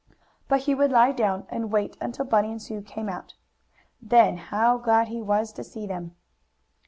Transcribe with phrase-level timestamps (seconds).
[0.47, 3.35] But he would lie down and wait until Bunny and Sue came out.
[4.01, 6.15] Then how glad he was to see them!